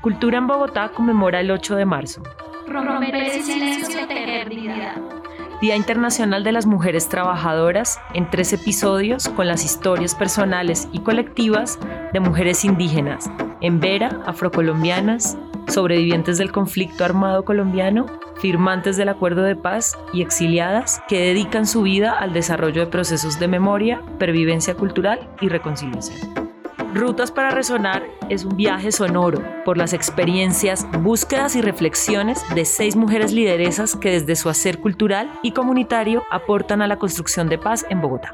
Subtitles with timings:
[0.00, 2.22] Cultura en Bogotá conmemora el 8 de marzo.
[2.68, 4.96] Romper el silencio, tejer dignidad.
[5.60, 11.80] Día Internacional de las Mujeres Trabajadoras en tres episodios con las historias personales y colectivas
[12.12, 13.28] de mujeres indígenas,
[13.60, 21.02] en Vera, afrocolombianas, sobrevivientes del conflicto armado colombiano, firmantes del acuerdo de paz y exiliadas
[21.08, 26.47] que dedican su vida al desarrollo de procesos de memoria, pervivencia cultural y reconciliación.
[26.94, 32.96] Rutas para Resonar es un viaje sonoro por las experiencias, búsquedas y reflexiones de seis
[32.96, 37.84] mujeres lideresas que desde su hacer cultural y comunitario aportan a la construcción de paz
[37.90, 38.32] en Bogotá.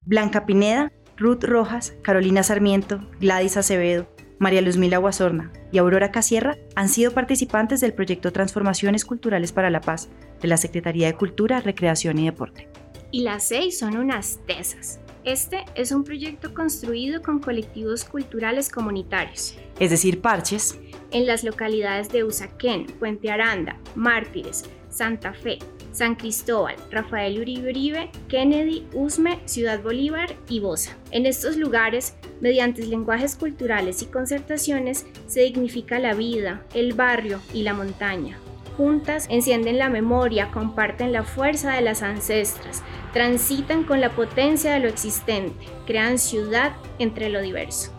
[0.00, 4.06] Blanca Pineda, Ruth Rojas, Carolina Sarmiento, Gladys Acevedo,
[4.38, 9.82] María Luzmila Guasorna y Aurora Casierra han sido participantes del proyecto Transformaciones Culturales para la
[9.82, 10.08] Paz
[10.40, 12.70] de la Secretaría de Cultura, Recreación y Deporte.
[13.10, 19.56] Y las seis son unas tesas este es un proyecto construido con colectivos culturales comunitarios.
[19.80, 20.78] Es decir, parches.
[21.10, 25.58] En las localidades de Usaquén, Puente Aranda, Mártires, Santa Fe,
[25.90, 30.96] San Cristóbal, Rafael Uribe Uribe, Kennedy, Usme, Ciudad Bolívar y Bosa.
[31.10, 37.64] En estos lugares, mediante lenguajes culturales y concertaciones, se dignifica la vida, el barrio y
[37.64, 38.38] la montaña.
[38.76, 42.82] Juntas encienden la memoria, comparten la fuerza de las ancestras,
[43.12, 47.92] transitan con la potencia de lo existente, crean ciudad entre lo diverso.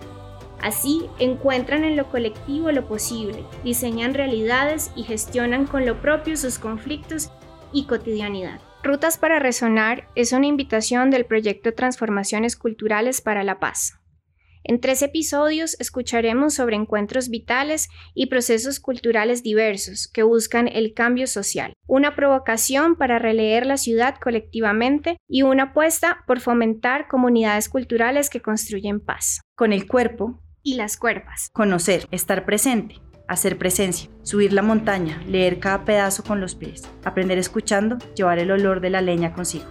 [0.61, 6.59] Así encuentran en lo colectivo lo posible, diseñan realidades y gestionan con lo propio sus
[6.59, 7.31] conflictos
[7.71, 8.59] y cotidianidad.
[8.83, 13.99] Rutas para Resonar es una invitación del proyecto Transformaciones Culturales para la Paz.
[14.69, 21.25] En tres episodios escucharemos sobre encuentros vitales y procesos culturales diversos que buscan el cambio
[21.25, 28.29] social, una provocación para releer la ciudad colectivamente y una apuesta por fomentar comunidades culturales
[28.29, 29.39] que construyen paz.
[29.55, 31.47] Con el cuerpo y las cuerpas.
[31.53, 37.37] Conocer, estar presente, hacer presencia, subir la montaña, leer cada pedazo con los pies, aprender
[37.37, 39.67] escuchando, llevar el olor de la leña consigo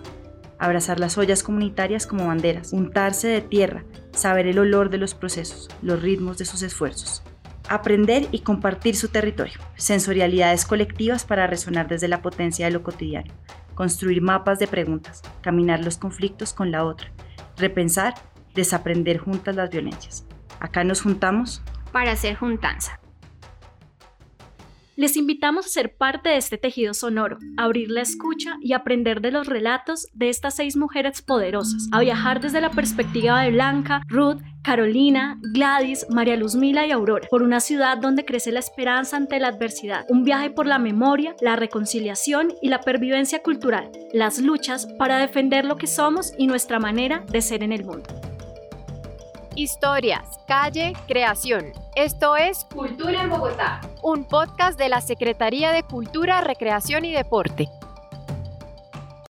[0.59, 3.84] abrazar las ollas comunitarias como banderas, untarse de tierra,
[4.16, 7.22] saber el olor de los procesos, los ritmos de sus esfuerzos.
[7.69, 13.32] Aprender y compartir su territorio, sensorialidades colectivas para resonar desde la potencia de lo cotidiano,
[13.75, 17.12] construir mapas de preguntas, caminar los conflictos con la otra,
[17.56, 18.15] repensar,
[18.54, 20.25] desaprender juntas las violencias.
[20.60, 21.62] Acá nos juntamos
[21.93, 23.00] para hacer juntanza.
[24.97, 29.21] Les invitamos a ser parte de este tejido sonoro, a abrir la escucha y aprender
[29.21, 34.01] de los relatos de estas seis mujeres poderosas, a viajar desde la perspectiva de Blanca,
[34.09, 39.39] Ruth, Carolina, Gladys, María Luzmila y Aurora, por una ciudad donde crece la esperanza ante
[39.39, 44.89] la adversidad, un viaje por la memoria, la reconciliación y la pervivencia cultural, las luchas
[44.99, 48.25] para defender lo que somos y nuestra manera de ser en el mundo.
[49.59, 51.72] Historias, calle, creación.
[51.94, 57.71] Esto es Cultura en Bogotá, un podcast de la Secretaría de Cultura, Recreación y Deporte.